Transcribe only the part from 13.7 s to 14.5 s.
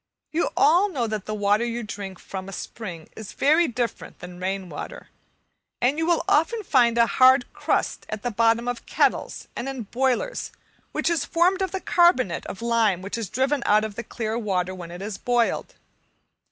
of the clear